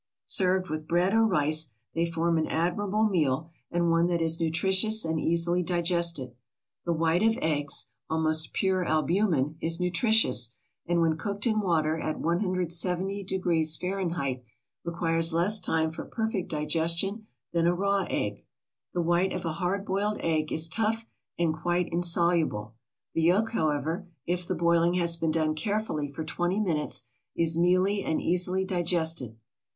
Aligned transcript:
Served 0.25 0.67
with 0.67 0.87
bread 0.87 1.13
or 1.13 1.27
rice, 1.27 1.67
they 1.93 2.09
form 2.09 2.39
an 2.39 2.47
admirable 2.47 3.03
meal 3.07 3.51
and 3.69 3.91
one 3.91 4.07
that 4.07 4.19
is 4.19 4.39
nutritious 4.39 5.05
and 5.05 5.19
easily 5.19 5.61
digested. 5.61 6.35
The 6.85 6.91
white 6.91 7.21
of 7.21 7.37
eggs, 7.39 7.85
almost 8.09 8.51
pure 8.51 8.83
albumin, 8.83 9.57
is 9.61 9.79
nutritious, 9.79 10.55
and, 10.87 11.01
when 11.01 11.17
cooked 11.17 11.45
in 11.45 11.59
water 11.59 11.99
at 11.99 12.19
170 12.19 13.23
degrees 13.25 13.77
Fahrenheit, 13.77 14.43
requires 14.83 15.33
less 15.33 15.59
time 15.59 15.91
for 15.91 16.03
perfect 16.05 16.49
digestion 16.49 17.27
than 17.53 17.67
a 17.67 17.75
raw 17.75 18.03
egg. 18.09 18.43
The 18.95 19.01
white 19.03 19.33
of 19.33 19.45
a 19.45 19.51
hard 19.51 19.85
boiled 19.85 20.17
egg 20.21 20.51
is 20.51 20.67
tough 20.67 21.05
and 21.37 21.53
quite 21.53 21.93
insoluble. 21.93 22.73
The 23.13 23.21
yolk, 23.21 23.51
however, 23.51 24.07
if 24.25 24.47
the 24.47 24.55
boiling 24.55 24.95
has 24.95 25.15
been 25.15 25.29
done 25.29 25.53
carefully 25.53 26.11
for 26.11 26.23
twenty 26.23 26.59
minutes, 26.59 27.03
is 27.35 27.55
mealy 27.55 28.01
and 28.03 28.19
easily 28.19 28.65
digested. 28.65 29.37